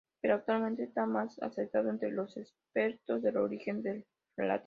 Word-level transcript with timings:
Pero 0.19 0.33
actualmente 0.35 0.81
está 0.83 1.05
más 1.05 1.39
aceptado 1.43 1.91
entre 1.91 2.09
los 2.09 2.35
expertos 2.35 3.23
el 3.23 3.37
origen 3.37 3.83
del 3.83 4.03
latín. 4.35 4.59